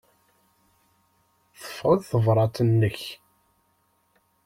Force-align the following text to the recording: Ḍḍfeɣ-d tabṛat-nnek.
Ḍḍfeɣ-d 1.67 2.01
tabṛat-nnek. 2.09 2.99